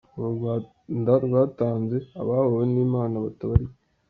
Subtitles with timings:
[0.15, 3.75] Uru Rwanda rwatanze abahowe n’Imana batabarika